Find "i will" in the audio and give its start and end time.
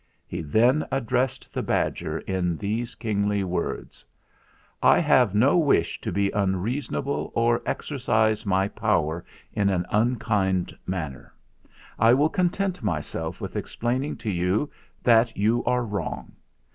11.99-12.29